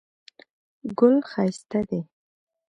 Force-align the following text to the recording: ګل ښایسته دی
ګل 0.97 1.15
ښایسته 1.29 1.79
دی 1.89 1.99